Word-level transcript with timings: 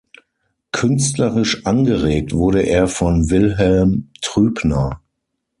Künstlerisch 0.71 1.63
angeregt 1.67 2.33
wurde 2.33 2.63
er 2.63 2.87
von 2.87 3.29
Wilhelm 3.29 4.09
Trübner. 4.23 4.99